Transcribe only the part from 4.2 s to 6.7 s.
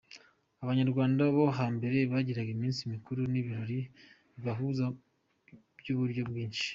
bibahuza by’uburyo bwinshi.